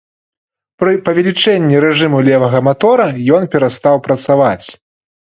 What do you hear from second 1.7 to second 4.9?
рэжыму левага матора ён перастаў працаваць.